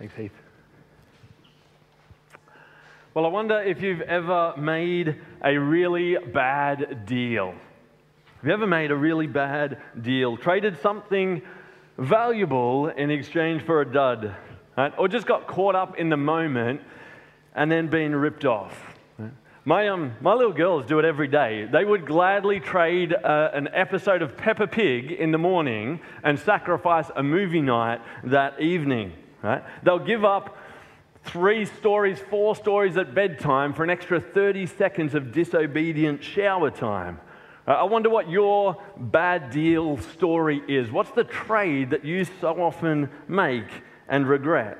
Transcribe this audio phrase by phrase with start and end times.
[0.00, 0.32] Thanks, Heath.
[3.12, 7.48] Well, I wonder if you've ever made a really bad deal.
[7.48, 10.38] Have you ever made a really bad deal?
[10.38, 11.42] Traded something
[11.98, 14.34] valuable in exchange for a dud?
[14.74, 14.94] Right?
[14.96, 16.80] Or just got caught up in the moment
[17.54, 18.96] and then been ripped off?
[19.66, 21.68] My, um, my little girls do it every day.
[21.70, 27.10] They would gladly trade uh, an episode of Peppa Pig in the morning and sacrifice
[27.14, 29.12] a movie night that evening.
[29.42, 29.62] Right?
[29.82, 30.56] They'll give up
[31.24, 37.20] three stories, four stories at bedtime for an extra 30 seconds of disobedient shower time.
[37.66, 40.90] Uh, I wonder what your bad deal story is.
[40.90, 43.68] What's the trade that you so often make
[44.08, 44.78] and regret?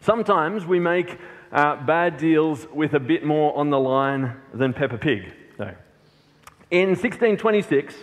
[0.00, 1.18] Sometimes we make
[1.52, 5.74] uh, bad deals with a bit more on the line than Peppa Pig, though.
[6.70, 7.94] In 1626,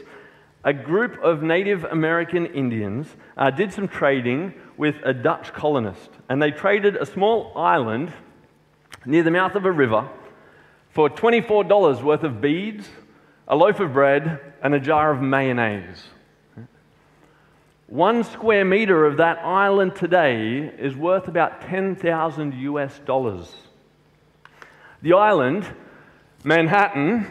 [0.64, 6.42] a group of Native American Indians uh, did some trading with a Dutch colonist, and
[6.42, 8.12] they traded a small island
[9.06, 10.10] near the mouth of a river
[10.90, 12.90] for $24 worth of beads,
[13.48, 16.04] a loaf of bread, and a jar of mayonnaise.
[17.86, 23.54] One square meter of that island today is worth about 10,000 US dollars.
[25.04, 25.64] The island,
[26.44, 27.28] Manhattan,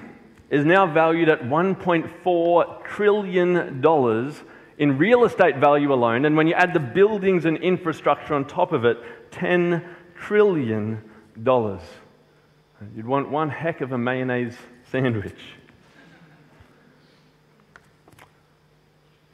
[0.50, 3.80] is now valued at $1.4 trillion
[4.80, 6.24] in real estate value alone.
[6.24, 8.96] And when you add the buildings and infrastructure on top of it,
[9.30, 9.86] $10
[10.16, 11.04] trillion.
[11.36, 14.56] You'd want one heck of a mayonnaise
[14.90, 15.38] sandwich.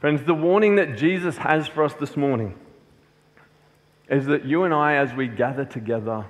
[0.01, 2.53] Friends, the warning that Jesus has for us this morning
[4.09, 6.25] is that you and I, as we gather together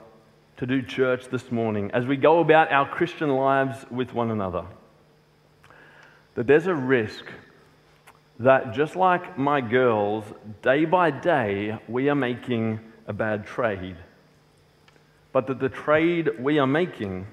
[0.58, 4.66] to do church this morning, as we go about our Christian lives with one another,
[6.36, 7.26] that there's a risk
[8.40, 10.24] that just like my girls,
[10.62, 13.96] day by day, we are making a bad trade.
[15.32, 17.28] But that the trade we are making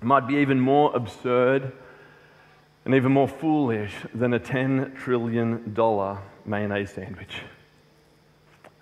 [0.00, 1.72] might be even more absurd
[2.84, 5.74] and even more foolish than a $10 trillion
[6.44, 7.40] mayonnaise sandwich.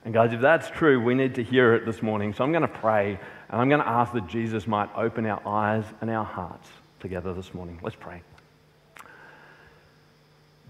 [0.04, 2.34] And guys, if that's true, we need to hear it this morning.
[2.34, 5.46] So I'm going to pray and I'm going to ask that Jesus might open our
[5.46, 7.78] eyes and our hearts together this morning.
[7.82, 8.22] Let's pray.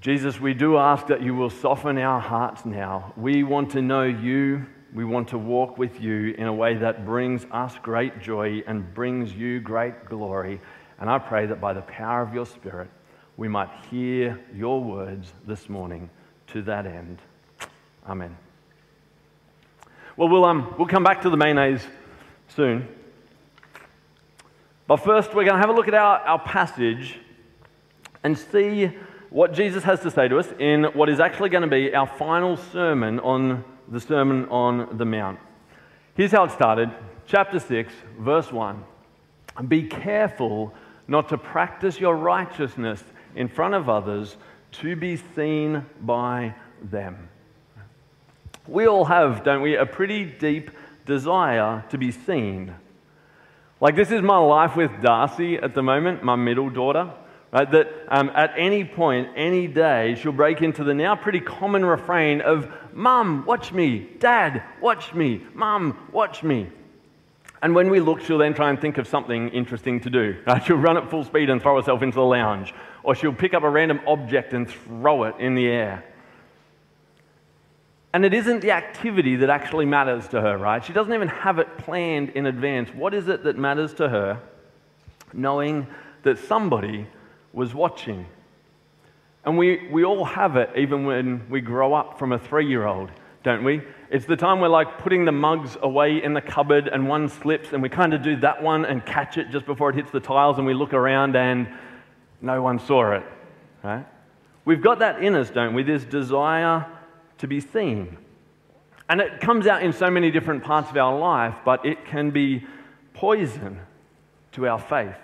[0.03, 3.13] Jesus, we do ask that you will soften our hearts now.
[3.17, 4.67] We want to know you.
[4.93, 8.93] We want to walk with you in a way that brings us great joy and
[8.95, 10.61] brings you great glory.
[10.99, 12.91] And I pray that by the power of your Spirit,
[13.37, 16.11] we might hear your words this morning
[16.49, 17.19] to that end.
[18.05, 18.37] Amen.
[20.17, 21.87] Well, we'll, um, we'll come back to the mayonnaise
[22.49, 22.89] soon.
[24.89, 27.21] But first, we're going to have a look at our, our passage
[28.25, 28.91] and see
[29.33, 32.07] what Jesus has to say to us in what is actually going to be our
[32.07, 35.39] final sermon on the Sermon on the Mount.
[36.15, 36.91] Here's how it started
[37.27, 38.85] chapter 6, verse 1.
[39.69, 40.75] Be careful
[41.09, 43.03] not to practice your righteousness
[43.35, 44.37] in front of others
[44.73, 47.31] to be seen by them.
[48.69, 50.71] We all have, don't we, a pretty deep
[51.07, 52.75] desire to be seen.
[53.81, 57.13] Like, this is my life with Darcy at the moment, my middle daughter.
[57.53, 61.85] Right, that um, at any point, any day, she'll break into the now pretty common
[61.85, 64.09] refrain of, Mum, watch me.
[64.19, 65.43] Dad, watch me.
[65.53, 66.71] Mum, watch me.
[67.61, 70.39] And when we look, she'll then try and think of something interesting to do.
[70.47, 70.65] Right?
[70.65, 73.63] She'll run at full speed and throw herself into the lounge or she'll pick up
[73.63, 76.05] a random object and throw it in the air.
[78.15, 80.85] And it isn't the activity that actually matters to her, right?
[80.85, 82.91] She doesn't even have it planned in advance.
[82.91, 84.41] What is it that matters to her?
[85.33, 85.87] Knowing
[86.23, 87.07] that somebody
[87.53, 88.27] was watching.
[89.45, 92.87] And we, we all have it even when we grow up from a three year
[92.87, 93.11] old,
[93.43, 93.83] don't we?
[94.11, 97.73] It's the time we're like putting the mugs away in the cupboard and one slips
[97.73, 100.21] and we kind of do that one and catch it just before it hits the
[100.21, 101.69] tiles and we look around and
[102.41, 103.25] no one saw it.
[103.83, 104.07] Right?
[104.65, 105.83] We've got that in us, don't we?
[105.83, 106.87] This desire
[107.39, 108.17] to be seen.
[109.09, 112.31] And it comes out in so many different parts of our life, but it can
[112.31, 112.65] be
[113.15, 113.81] poison
[114.53, 115.17] to our faith.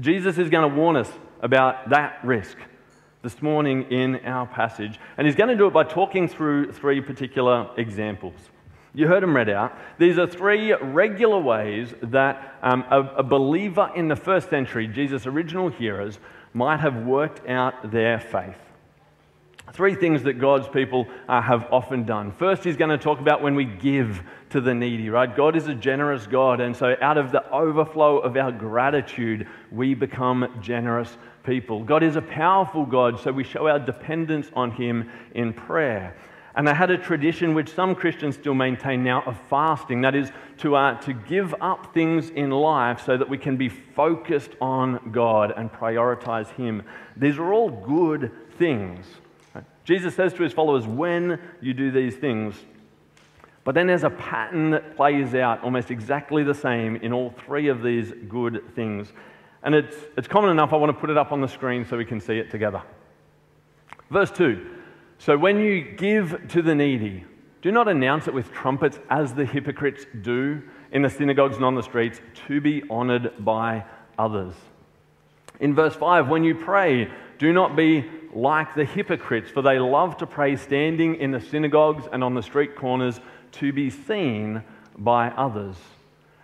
[0.00, 2.56] Jesus is going to warn us about that risk
[3.22, 7.00] this morning in our passage, and he's going to do it by talking through three
[7.00, 8.34] particular examples.
[8.94, 9.76] You heard them read out.
[9.98, 15.26] These are three regular ways that um, a, a believer in the first century, Jesus'
[15.26, 16.18] original hearers,
[16.54, 18.56] might have worked out their faith.
[19.72, 22.32] Three things that God's people uh, have often done.
[22.32, 25.34] First, he's going to talk about when we give to the needy, right?
[25.34, 29.94] God is a generous God, and so out of the overflow of our gratitude, we
[29.94, 31.84] become generous people.
[31.84, 36.16] God is a powerful God, so we show our dependence on him in prayer.
[36.54, 40.00] And they had a tradition which some Christians still maintain now of fasting.
[40.00, 43.68] That is, to, uh, to give up things in life so that we can be
[43.68, 46.82] focused on God and prioritize Him.
[47.16, 49.06] These are all good things.
[49.88, 52.54] Jesus says to his followers, when you do these things,
[53.64, 57.68] but then there's a pattern that plays out almost exactly the same in all three
[57.68, 59.10] of these good things.
[59.62, 61.96] And it's, it's common enough, I want to put it up on the screen so
[61.96, 62.82] we can see it together.
[64.10, 64.66] Verse 2
[65.16, 67.24] So when you give to the needy,
[67.62, 70.60] do not announce it with trumpets as the hypocrites do
[70.92, 73.86] in the synagogues and on the streets to be honored by
[74.18, 74.52] others.
[75.60, 77.08] In verse 5, when you pray,
[77.38, 78.04] do not be
[78.34, 82.42] like the hypocrites, for they love to pray standing in the synagogues and on the
[82.42, 83.20] street corners
[83.52, 84.62] to be seen
[84.96, 85.76] by others.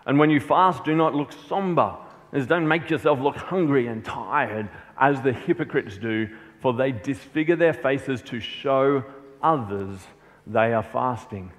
[0.06, 1.96] And when you fast, do not look somber.
[2.32, 4.68] Don't make yourself look hungry and tired
[4.98, 6.28] as the hypocrites do,
[6.60, 9.04] for they disfigure their faces to show
[9.42, 10.00] others
[10.46, 11.52] they are fasting.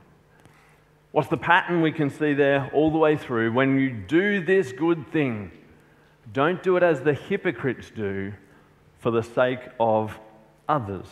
[1.12, 3.54] What's the pattern we can see there all the way through?
[3.54, 5.52] When you do this good thing,
[6.34, 8.34] don't do it as the hypocrites do
[9.06, 10.18] for the sake of
[10.68, 11.06] others.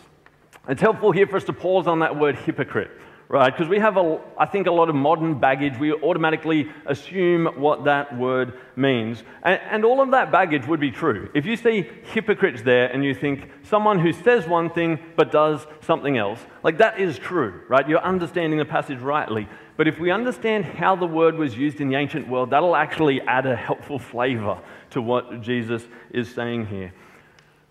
[0.68, 2.90] It's helpful here for us to pause on that word hypocrite
[3.30, 3.52] right?
[3.52, 5.80] Because we have, a, I think, a lot of modern baggage.
[5.80, 9.24] We automatically assume what that word means.
[9.42, 11.32] And, and, all of that baggage would be true.
[11.34, 15.66] If you see hypocrites there and you think someone who says one thing but does
[15.82, 17.90] something else, like that is true, right?
[17.90, 19.48] You're understanding the passage rightly.
[19.78, 23.20] But if we understand how the word was used in the ancient world, that'll actually
[23.22, 24.60] add a helpful flavor
[24.92, 26.94] to what Jesus is saying here.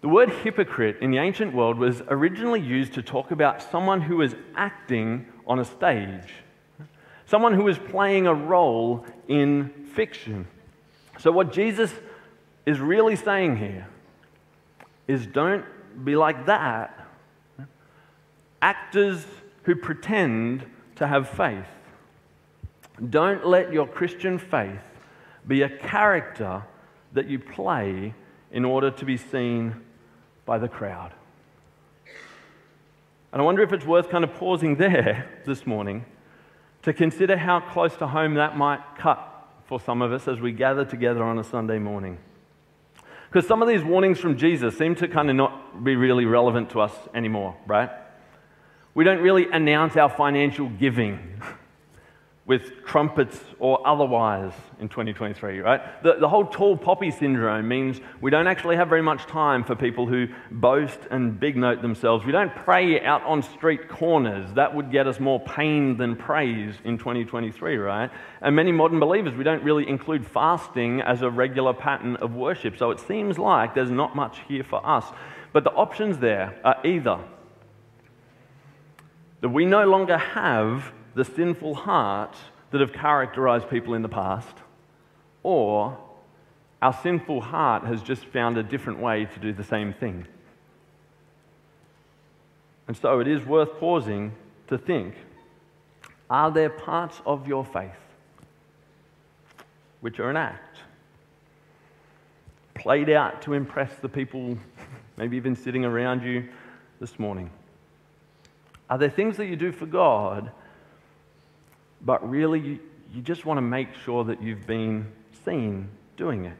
[0.02, 4.16] The word hypocrite in the ancient world was originally used to talk about someone who
[4.16, 6.34] was acting on a stage,
[7.24, 10.48] someone who was playing a role in fiction.
[11.20, 11.92] So, what Jesus
[12.66, 13.86] is really saying here
[15.06, 15.64] is don't
[16.04, 17.06] be like that.
[18.60, 19.24] Actors
[19.62, 20.66] who pretend
[20.96, 21.68] to have faith.
[23.08, 24.82] Don't let your Christian faith
[25.46, 26.64] be a character
[27.12, 28.14] that you play
[28.50, 29.76] in order to be seen
[30.44, 31.12] by the crowd.
[33.32, 36.04] And I wonder if it's worth kind of pausing there this morning
[36.82, 39.28] to consider how close to home that might cut
[39.66, 42.18] for some of us as we gather together on a Sunday morning.
[43.30, 46.70] Because some of these warnings from Jesus seem to kind of not be really relevant
[46.70, 47.88] to us anymore, right?
[48.94, 51.40] We don't really announce our financial giving
[52.44, 56.02] with trumpets or otherwise in 2023, right?
[56.02, 59.76] The, the whole tall poppy syndrome means we don't actually have very much time for
[59.76, 62.26] people who boast and big note themselves.
[62.26, 64.52] We don't pray out on street corners.
[64.54, 68.10] That would get us more pain than praise in 2023, right?
[68.40, 72.76] And many modern believers, we don't really include fasting as a regular pattern of worship.
[72.76, 75.06] So it seems like there's not much here for us.
[75.52, 77.20] But the options there are either
[79.42, 82.38] that we no longer have the sinful hearts
[82.70, 84.56] that have characterized people in the past,
[85.42, 85.98] or
[86.80, 90.26] our sinful heart has just found a different way to do the same thing.
[92.88, 94.32] And so it is worth pausing
[94.68, 95.14] to think
[96.28, 97.90] are there parts of your faith
[100.00, 100.78] which are an act,
[102.74, 104.58] played out to impress the people,
[105.16, 106.48] maybe even sitting around you
[107.00, 107.50] this morning?
[108.90, 110.50] Are there things that you do for God
[112.04, 112.78] but really you,
[113.12, 115.06] you just want to make sure that you've been
[115.44, 116.56] seen doing it.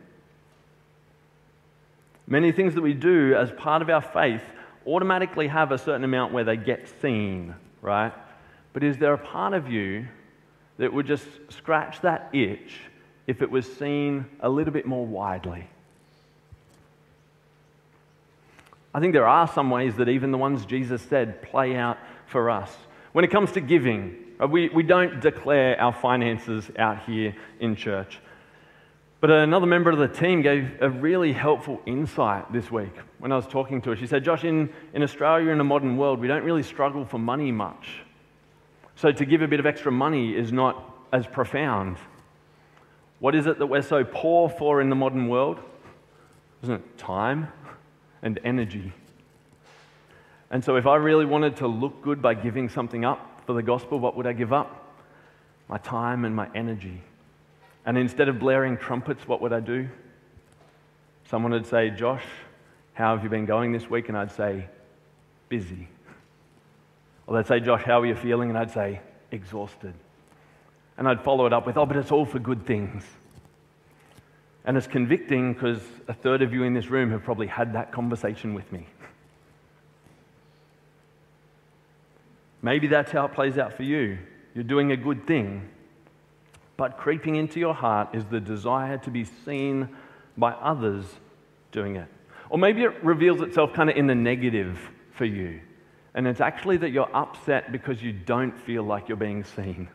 [2.27, 4.43] Many things that we do as part of our faith
[4.87, 8.13] automatically have a certain amount where they get seen, right?
[8.73, 10.07] But is there a part of you
[10.79, 12.81] that would just scratch that itch
[13.27, 15.67] if it was seen a little bit more widely?
[18.95, 22.51] I think there are some ways that even the ones Jesus said play out for
[22.51, 22.75] us.
[23.13, 27.77] When it comes to giving, Uh, we, we don't declare our finances out here in
[27.77, 28.19] church.
[29.21, 33.37] But another member of the team gave a really helpful insight this week when I
[33.37, 33.97] was talking to her.
[33.97, 37.19] She said, Josh, in, in Australia, in the modern world, we don't really struggle for
[37.19, 38.01] money much.
[38.97, 41.99] So to give a bit of extra money is not as profound.
[43.21, 45.61] What is it that we're so poor for in the modern world?
[46.65, 47.47] Isn't it time
[48.23, 48.93] and energy?
[50.51, 53.63] And so if I really wanted to look good by giving something up, for the
[53.63, 54.97] gospel, what would I give up?
[55.69, 57.03] My time and my energy.
[57.85, 59.89] And instead of blaring trumpets, what would I do?
[61.29, 62.25] Someone would say, Josh,
[62.95, 64.09] how have you been going this week?
[64.09, 64.67] And I'd say,
[65.49, 65.89] busy.
[67.27, 68.51] Or they'd say, Josh, how are you feeling?
[68.51, 69.95] And I'd say, exhausted.
[70.99, 73.05] And I'd follow it up with, oh, but it's all for good things.
[74.65, 77.91] And it's convicting because a third of you in this room have probably had that
[77.91, 78.87] conversation with me.
[82.63, 84.19] Maybe that's how it plays out for you.
[84.55, 85.69] You're doing a good thing,
[86.77, 89.89] but creeping into your heart is the desire to be seen
[90.37, 91.05] by others
[91.73, 92.09] doing it.
[92.49, 94.79] Or maybe it reveals itself kind of in the negative
[95.13, 95.61] for you.
[96.15, 99.89] And it's actually that you're upset because you don't feel like you're being seen.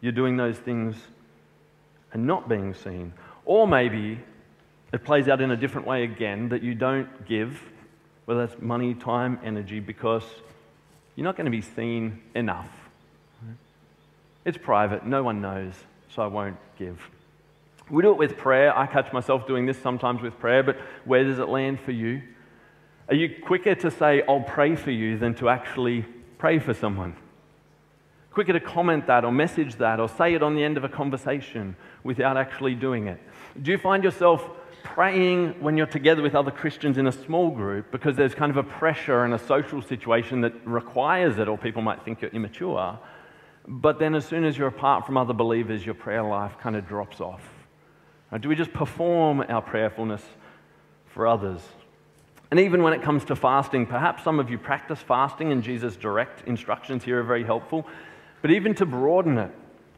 [0.00, 0.96] You're doing those things
[2.12, 3.12] and not being seen.
[3.44, 4.18] Or maybe
[4.92, 7.60] it plays out in a different way again that you don't give,
[8.24, 10.24] whether that's money, time, energy, because
[11.16, 12.68] you're not going to be seen enough.
[14.44, 15.74] It's private, no one knows,
[16.14, 16.98] so I won't give.
[17.90, 18.76] We do it with prayer.
[18.76, 22.22] I catch myself doing this sometimes with prayer, but where does it land for you?
[23.08, 26.06] Are you quicker to say, I'll pray for you, than to actually
[26.38, 27.16] pray for someone?
[28.32, 30.88] Quicker to comment that or message that or say it on the end of a
[30.88, 31.74] conversation
[32.04, 33.20] without actually doing it?
[33.60, 34.48] Do you find yourself
[34.82, 38.56] praying when you're together with other Christians in a small group because there's kind of
[38.56, 42.98] a pressure and a social situation that requires it, or people might think you're immature?
[43.66, 46.88] But then, as soon as you're apart from other believers, your prayer life kind of
[46.88, 47.42] drops off.
[48.40, 50.22] do we just perform our prayerfulness
[51.06, 51.60] for others?
[52.50, 55.96] And even when it comes to fasting, perhaps some of you practice fasting, and Jesus'
[55.96, 57.86] direct instructions here are very helpful.
[58.42, 59.52] But even to broaden it,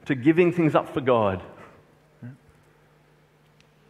[0.06, 1.42] to giving things up for God,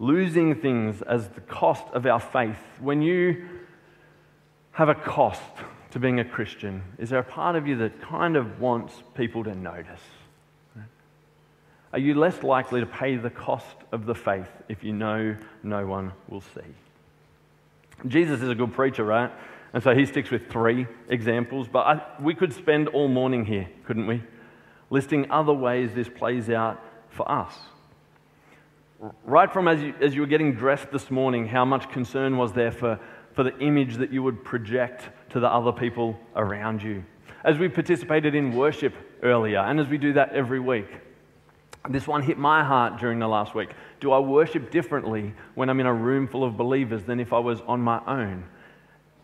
[0.03, 2.59] losing things as the cost of our faith.
[2.81, 3.49] When you
[4.73, 5.41] have a cost
[5.93, 9.45] to being a Christian, is there a part of you that kind of wants people
[9.45, 10.01] to notice?
[11.93, 15.87] Are you less likely to pay the cost of the faith if you know no
[15.87, 16.75] one will see?
[18.09, 19.31] Jesus is a good preacher, right?
[19.73, 23.69] And so he sticks with three examples, but I, we could spend all morning here,
[23.87, 24.25] couldn't we?
[24.91, 27.55] Listing other ways this plays out for us.
[29.25, 32.53] Right from as you, as you were getting dressed this morning, how much concern was
[32.53, 33.01] there for,
[33.33, 37.05] for the image that you would project to the other people around you?
[37.43, 38.95] As we participated in worship
[39.25, 40.87] earlier, and as we do that every week,
[41.91, 43.71] this one hit my heart during the last week.
[43.99, 47.41] Do I worship differently when I'm in a room full of believers than if I
[47.41, 48.45] was on my own?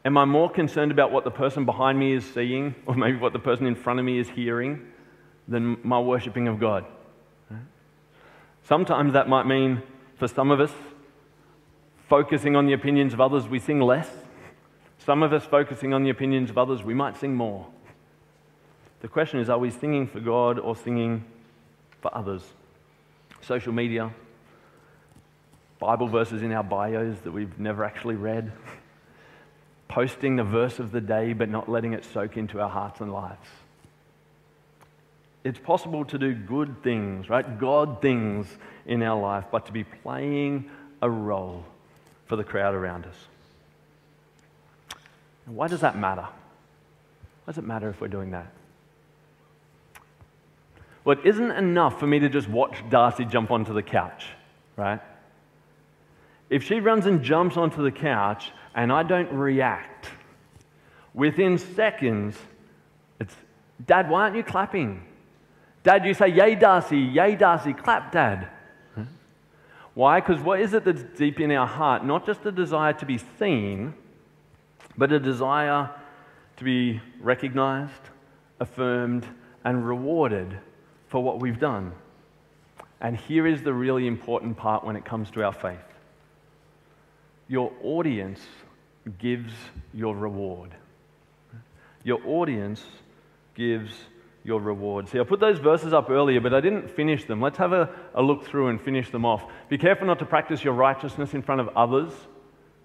[0.04, 3.32] Am I more concerned about what the person behind me is seeing, or maybe what
[3.32, 4.88] the person in front of me is hearing,
[5.47, 6.85] than my worshiping of God?
[8.68, 9.82] Sometimes that might mean,
[10.16, 10.70] for some of us,
[12.06, 14.10] focusing on the opinions of others, we sing less.
[14.98, 17.66] Some of us focusing on the opinions of others, we might sing more.
[19.00, 21.25] The question is are we singing for God or singing
[22.02, 22.42] for others.
[23.40, 24.12] Social media,
[25.78, 28.52] Bible verses in our bios that we've never actually read,
[29.88, 33.14] posting the verse of the day but not letting it soak into our hearts and
[33.14, 33.48] lives.
[35.45, 37.59] It's possible to do good things, right?
[37.59, 38.47] God things
[38.87, 41.64] in our life, but to be playing a role
[42.26, 43.16] for the crowd around us.
[45.47, 46.23] why does that matter?
[46.23, 48.52] Why does it matter if we're doing that?
[51.04, 54.26] Well, it isn't enough for me to just watch Darcy jump onto the couch,
[54.76, 55.00] right?
[56.50, 60.11] If she runs and jumps onto the couch and I don't react,
[61.14, 62.37] within seconds,
[63.18, 63.35] it's,
[63.87, 65.08] Dad, why aren't you clapping?
[65.88, 68.49] Dad, you say, Yay, Darcy, yay, Darcy, clap, Dad.
[69.95, 70.21] Why?
[70.21, 72.04] Because what is it that's deep in our heart?
[72.04, 73.95] Not just a desire to be seen,
[74.99, 75.88] but a desire
[76.59, 78.02] to be recognized,
[78.61, 79.26] affirmed,
[79.64, 80.59] and rewarded
[81.07, 81.92] for what we've done.
[83.00, 85.78] And here is the really important part when it comes to our faith
[87.49, 88.40] your audience
[89.18, 89.54] gives
[89.95, 90.68] your reward.
[92.04, 92.85] Your audience
[93.54, 93.90] gives
[94.49, 95.09] your reward.
[95.11, 97.40] See, I put those verses up earlier, but I didn't finish them.
[97.40, 99.45] Let's have a, a look through and finish them off.
[99.69, 102.14] Be careful not to practice your righteousness in front of others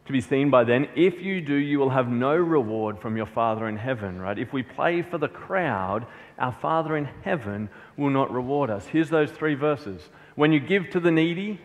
[0.06, 0.86] to be seen by them.
[0.94, 4.38] If you do, you will have no reward from your Father in heaven, right?
[4.38, 6.06] If we play for the crowd,
[6.38, 8.86] our Father in heaven will not reward us.
[8.86, 10.10] Here's those three verses.
[10.36, 11.62] When you give to the needy,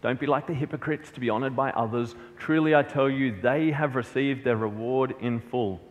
[0.00, 2.14] don't be like the hypocrites to be honored by others.
[2.38, 5.82] Truly, I tell you, they have received their reward in full.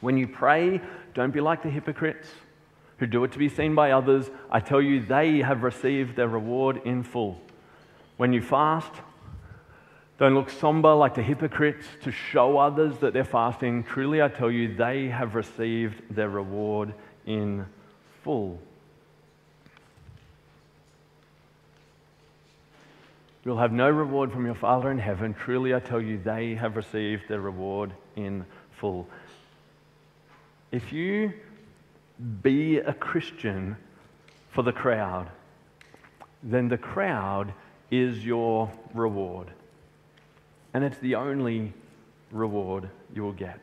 [0.00, 0.80] When you pray,
[1.14, 2.28] don't be like the hypocrites
[3.02, 4.30] who do it to be seen by others.
[4.48, 7.40] I tell you, they have received their reward in full.
[8.16, 8.92] When you fast,
[10.20, 13.82] don't look somber like the hypocrites to show others that they're fasting.
[13.82, 16.94] Truly, I tell you, they have received their reward
[17.26, 17.66] in
[18.22, 18.60] full.
[23.44, 25.34] You'll have no reward from your Father in heaven.
[25.34, 28.46] Truly, I tell you, they have received their reward in
[28.78, 29.08] full.
[30.70, 31.32] If you
[32.42, 33.76] be a Christian
[34.50, 35.28] for the crowd,
[36.42, 37.52] then the crowd
[37.90, 39.50] is your reward.
[40.74, 41.72] And it's the only
[42.30, 43.60] reward you will get.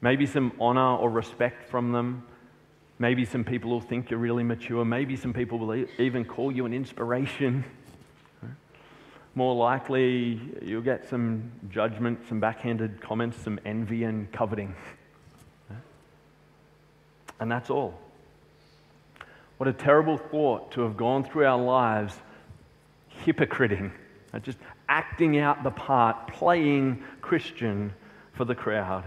[0.00, 2.24] maybe some honor or respect from them.
[2.98, 4.84] Maybe some people will think you're really mature.
[4.84, 7.64] Maybe some people will even call you an inspiration.
[9.34, 14.74] More likely, you'll get some judgment, some backhanded comments, some envy and coveting.
[17.40, 17.94] And that's all.
[19.58, 22.14] What a terrible thought to have gone through our lives
[23.24, 23.90] hypocriting,
[24.32, 27.92] uh, just acting out the part, playing Christian
[28.34, 29.04] for the crowd,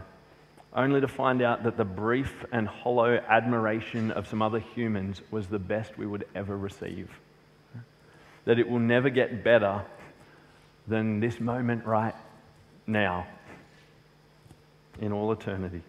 [0.74, 5.48] only to find out that the brief and hollow admiration of some other humans was
[5.48, 7.10] the best we would ever receive.
[8.46, 9.86] That it will never get better
[10.88, 12.16] than this moment right
[12.88, 13.28] now
[15.00, 15.82] in all eternity.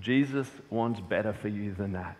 [0.00, 2.16] Jesus wants better for you than that.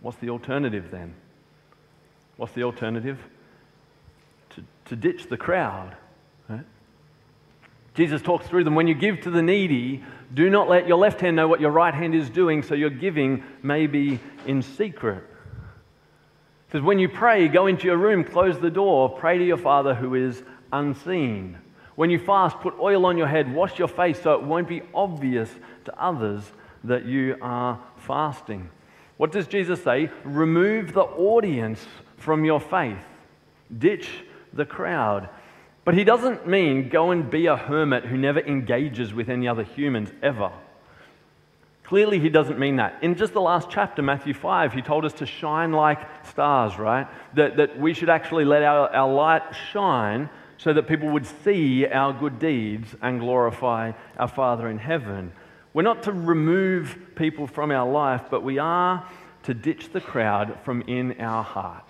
[0.00, 1.14] What's the alternative then?
[2.36, 3.18] What's the alternative?
[4.50, 5.94] To, to ditch the crowd.
[6.48, 6.64] Right?
[7.94, 8.74] Jesus talks through them.
[8.74, 11.70] When you give to the needy, do not let your left hand know what your
[11.70, 15.24] right hand is doing, so your giving may be in secret.
[16.66, 19.94] Because when you pray, go into your room, close the door, pray to your Father
[19.94, 20.42] who is
[20.72, 21.58] unseen.
[21.96, 24.82] When you fast, put oil on your head, wash your face so it won't be
[24.94, 25.50] obvious
[25.84, 26.42] to others
[26.84, 28.70] that you are fasting.
[29.16, 30.10] What does Jesus say?
[30.24, 31.84] Remove the audience
[32.16, 33.04] from your faith,
[33.76, 34.08] ditch
[34.52, 35.28] the crowd.
[35.84, 39.62] But he doesn't mean go and be a hermit who never engages with any other
[39.62, 40.52] humans ever.
[41.84, 43.02] Clearly, he doesn't mean that.
[43.02, 47.08] In just the last chapter, Matthew 5, he told us to shine like stars, right?
[47.34, 49.42] That, that we should actually let our, our light
[49.72, 50.30] shine
[50.62, 55.32] so that people would see our good deeds and glorify our Father in heaven.
[55.72, 59.08] We're not to remove people from our life, but we are
[59.44, 61.84] to ditch the crowd from in our heart,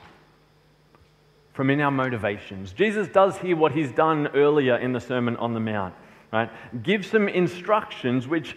[1.53, 2.73] from in our motivations.
[2.73, 5.95] Jesus does here what he's done earlier in the Sermon on the Mount,
[6.33, 6.49] right?
[6.81, 8.57] Give some instructions which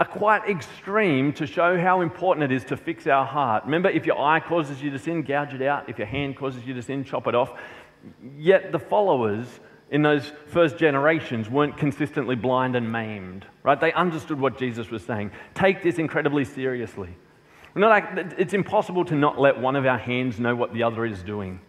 [0.00, 3.64] are quite extreme to show how important it is to fix our heart.
[3.64, 5.90] Remember, if your eye causes you to sin, gouge it out.
[5.90, 7.52] If your hand causes you to sin, chop it off.
[8.36, 13.80] Yet the followers in those first generations weren't consistently blind and maimed, right?
[13.80, 15.30] They understood what Jesus was saying.
[15.54, 17.16] Take this incredibly seriously.
[17.74, 21.22] Like, it's impossible to not let one of our hands know what the other is
[21.22, 21.60] doing.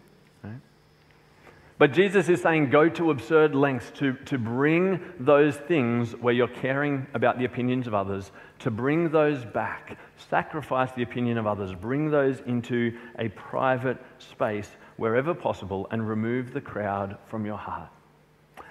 [1.79, 6.47] But Jesus is saying, go to absurd lengths to, to bring those things where you're
[6.47, 9.99] caring about the opinions of others, to bring those back.
[10.15, 11.75] Sacrifice the opinion of others.
[11.75, 17.89] Bring those into a private space wherever possible and remove the crowd from your heart.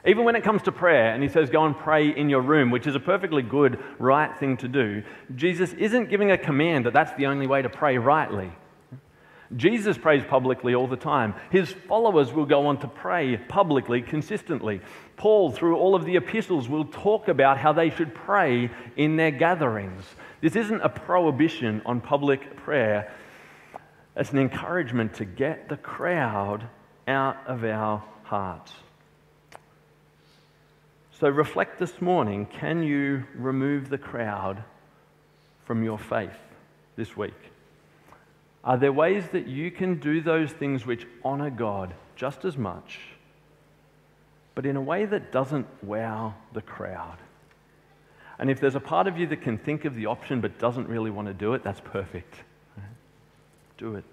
[0.05, 2.71] Even when it comes to prayer, and he says, go and pray in your room,
[2.71, 5.03] which is a perfectly good, right thing to do,
[5.35, 8.53] Jesus isn't giving a command that that's the only way to pray rightly.
[9.55, 11.35] Jesus prays publicly all the time.
[11.51, 14.81] His followers will go on to pray publicly, consistently.
[15.17, 19.31] Paul, through all of the epistles, will talk about how they should pray in their
[19.31, 20.05] gatherings.
[20.41, 23.13] This isn't a prohibition on public prayer,
[24.17, 26.67] it's an encouragement to get the crowd
[27.07, 28.73] out of our hearts.
[31.21, 34.63] So reflect this morning can you remove the crowd
[35.65, 36.39] from your faith
[36.97, 37.35] this week?
[38.65, 42.99] Are there ways that you can do those things which honor God just as much,
[44.55, 47.19] but in a way that doesn't wow the crowd?
[48.39, 50.89] And if there's a part of you that can think of the option but doesn't
[50.89, 52.35] really want to do it, that's perfect
[53.79, 54.05] do it.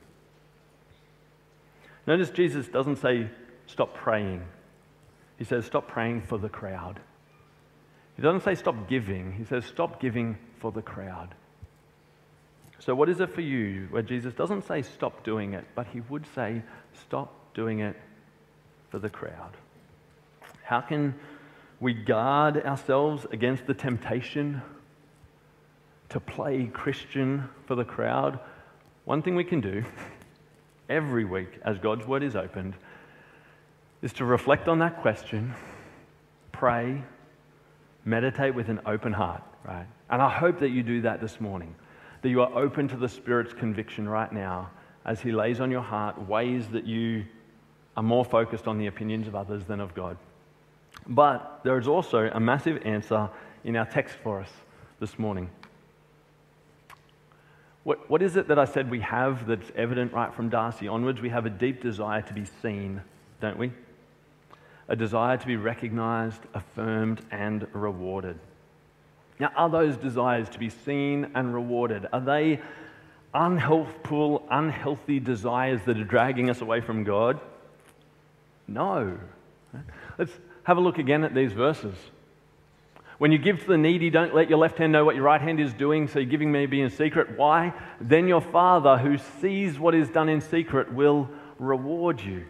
[2.06, 3.30] Notice Jesus doesn't say,
[3.68, 4.44] stop praying.
[5.38, 7.00] He says, stop praying for the crowd.
[8.16, 9.34] He doesn't say, stop giving.
[9.34, 11.34] He says, stop giving for the crowd.
[12.80, 16.02] So, what is it for you where Jesus doesn't say, stop doing it, but he
[16.02, 16.62] would say,
[17.06, 17.96] stop doing it
[18.90, 19.56] for the crowd?
[20.64, 21.16] How can
[21.80, 24.62] we guard ourselves against the temptation
[26.10, 28.40] to play Christian for the crowd?
[29.06, 29.84] One thing we can do
[30.90, 32.76] every week as God's word is opened
[34.02, 35.54] is to reflect on that question,
[36.52, 37.02] pray,
[38.06, 39.88] meditate with an open heart, right?
[40.10, 41.76] And I hope that you do that this morning,
[42.22, 44.70] that you are open to the Spirit's conviction right now
[45.06, 47.26] as He lays on your heart ways that you
[47.98, 50.18] are more focused on the opinions of others than of God.
[51.08, 53.30] But there is also a massive answer
[53.66, 54.50] in our text for us
[55.00, 55.50] this morning.
[57.84, 61.22] What, what is it that I said we have that's evident right from Darcy onwards?
[61.22, 63.02] We have a deep desire to be seen,
[63.42, 63.72] don't we?
[64.88, 68.40] A desire to be recognized, affirmed, and rewarded.
[69.40, 72.62] Now, are those desires to be seen and rewarded, are they
[73.34, 77.40] unhelpful, unhealthy desires that are dragging us away from God?
[78.68, 79.18] No.
[80.18, 80.32] Let's
[80.64, 81.96] have a look again at these verses.
[83.24, 85.40] When you give to the needy, don't let your left hand know what your right
[85.40, 87.38] hand is doing, so you're giving maybe in secret.
[87.38, 87.72] Why?
[88.02, 92.44] Then your Father, who sees what is done in secret, will reward you.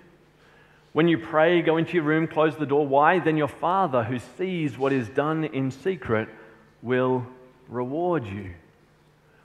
[0.92, 2.88] When you pray, go into your room, close the door.
[2.88, 3.20] Why?
[3.20, 6.28] Then your Father, who sees what is done in secret,
[6.82, 7.24] will
[7.70, 8.56] reward you.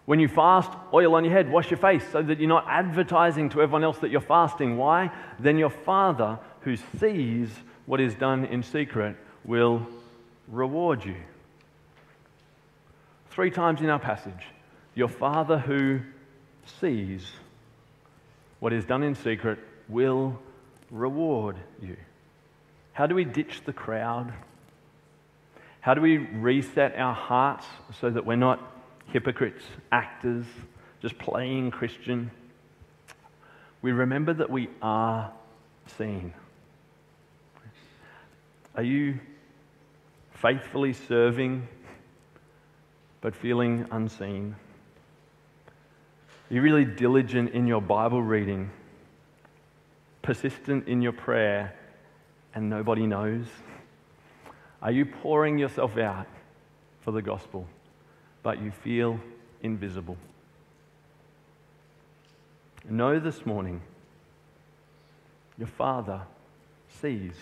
[0.06, 3.50] When you fast, oil on your head, wash your face so that you're not advertising
[3.50, 4.78] to everyone else that you're fasting.
[4.78, 5.10] Why?
[5.38, 7.50] Then your Father, who sees
[7.84, 9.14] what is done in secret,
[9.44, 9.86] will
[10.50, 11.16] reward you.
[13.30, 14.44] Three times in our passage,
[14.94, 16.00] your Father who
[16.80, 17.30] sees
[18.60, 19.58] what is done in secret
[19.88, 20.38] will
[20.90, 21.96] reward you.
[22.92, 24.32] How do we ditch the crowd?
[25.80, 27.66] How do we reset our hearts
[28.00, 28.60] so that we're not
[29.06, 30.44] hypocrites, actors,
[31.00, 32.30] just playing Christian?
[33.80, 35.30] We remember that we are
[35.96, 36.34] seen.
[38.74, 39.20] Are you
[40.40, 41.66] faithfully serving
[43.20, 44.54] but feeling unseen?
[46.50, 48.70] Are you really diligent in your Bible reading,
[50.22, 51.74] persistent in your prayer,
[52.54, 53.46] and nobody knows?
[54.80, 56.26] Are you pouring yourself out
[57.00, 57.66] for the gospel,
[58.42, 59.18] but you feel
[59.62, 60.16] invisible?
[62.88, 63.82] Know this morning,
[65.58, 66.22] your Father
[67.02, 67.34] sees.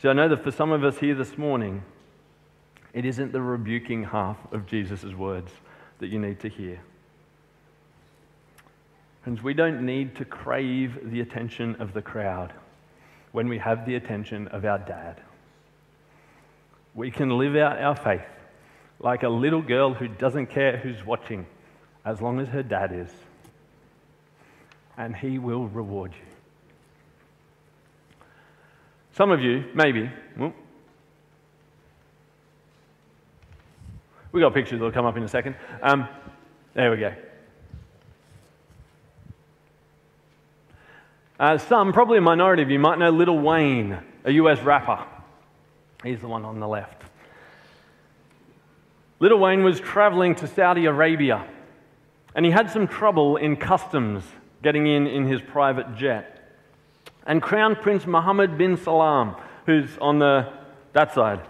[0.00, 1.82] So I know that for some of us here this morning,
[2.92, 5.50] it isn't the rebuking half of Jesus' words
[5.98, 6.80] that you need to hear.
[9.22, 12.52] Friends, we don't need to crave the attention of the crowd
[13.32, 15.20] when we have the attention of our dad.
[16.94, 18.22] We can live out our faith
[19.00, 21.44] like a little girl who doesn't care who's watching
[22.04, 23.10] as long as her dad is.
[24.96, 26.27] And he will reward you.
[29.18, 30.54] Some of you, maybe, well,
[34.30, 35.56] we got pictures that'll come up in a second.
[35.82, 36.06] Um,
[36.74, 37.12] there we go.
[41.40, 45.04] Uh, some, probably a minority of you, might know Little Wayne, a US rapper.
[46.04, 47.02] He's the one on the left.
[49.18, 51.44] Little Wayne was traveling to Saudi Arabia
[52.36, 54.22] and he had some trouble in customs
[54.62, 56.37] getting in in his private jet.
[57.28, 59.36] And Crown Prince Mohammed bin Salman,
[59.66, 60.50] who's on the,
[60.94, 61.46] that side,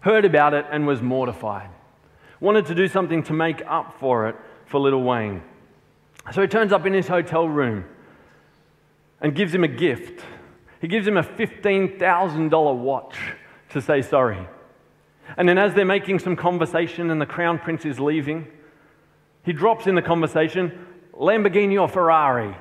[0.00, 1.68] heard about it and was mortified.
[2.38, 5.42] Wanted to do something to make up for it for little Wayne.
[6.32, 7.84] So he turns up in his hotel room
[9.20, 10.24] and gives him a gift.
[10.80, 13.16] He gives him a $15,000 watch
[13.70, 14.46] to say sorry.
[15.36, 18.46] And then, as they're making some conversation and the crown prince is leaving,
[19.44, 22.54] he drops in the conversation Lamborghini or Ferrari?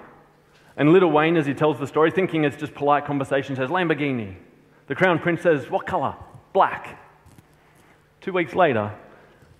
[0.77, 4.35] And little Wayne, as he tells the story, thinking it's just polite conversation, says, Lamborghini.
[4.87, 6.15] The crown prince says, What color?
[6.53, 6.99] Black.
[8.21, 8.93] Two weeks later,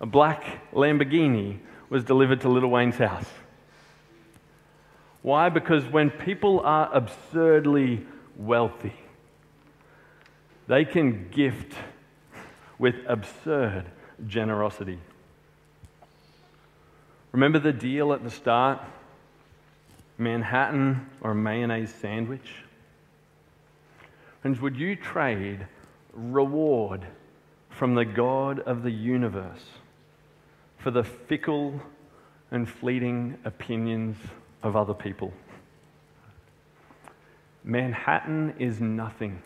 [0.00, 3.28] a black Lamborghini was delivered to little Wayne's house.
[5.22, 5.48] Why?
[5.48, 8.04] Because when people are absurdly
[8.36, 8.94] wealthy,
[10.68, 11.74] they can gift
[12.78, 13.86] with absurd
[14.26, 14.98] generosity.
[17.32, 18.80] Remember the deal at the start?
[20.18, 22.54] Manhattan or mayonnaise sandwich?
[24.40, 25.66] Friends, would you trade
[26.12, 27.06] reward
[27.70, 29.64] from the God of the universe
[30.78, 31.80] for the fickle
[32.50, 34.16] and fleeting opinions
[34.62, 35.32] of other people?
[37.64, 39.42] Manhattan is nothing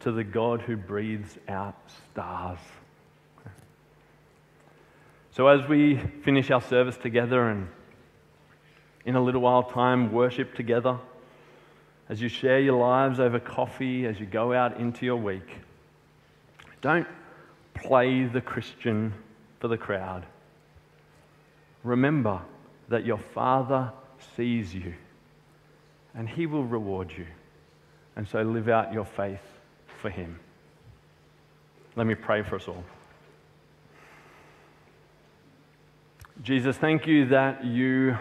[0.00, 1.76] to the God who breathes out
[2.10, 2.58] stars.
[5.32, 7.68] So, as we finish our service together and
[9.04, 10.98] in a little while time worship together,
[12.08, 15.48] as you share your lives over coffee, as you go out into your week.
[16.80, 17.06] Don't
[17.74, 19.12] play the Christian
[19.58, 20.26] for the crowd.
[21.84, 22.40] Remember
[22.88, 23.92] that your Father
[24.36, 24.94] sees you
[26.14, 27.26] and He will reward you.
[28.16, 29.40] And so live out your faith
[30.00, 30.38] for Him.
[31.96, 32.84] Let me pray for us all.
[36.42, 38.16] Jesus, thank you that you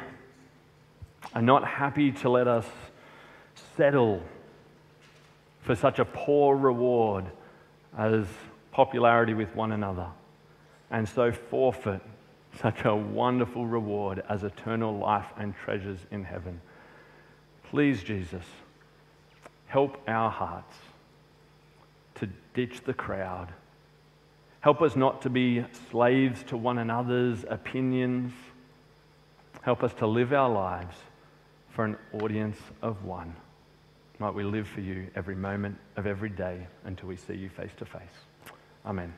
[1.33, 2.65] are not happy to let us
[3.77, 4.21] settle
[5.61, 7.25] for such a poor reward
[7.97, 8.25] as
[8.71, 10.07] popularity with one another,
[10.89, 12.01] and so forfeit
[12.59, 16.59] such a wonderful reward as eternal life and treasures in heaven.
[17.69, 18.43] Please, Jesus,
[19.67, 20.75] help our hearts
[22.15, 23.49] to ditch the crowd.
[24.61, 28.33] Help us not to be slaves to one another's opinions.
[29.61, 30.95] Help us to live our lives
[31.69, 33.35] for an audience of one.
[34.19, 37.71] Might we live for you every moment of every day until we see you face
[37.77, 38.01] to face.
[38.85, 39.13] Amen.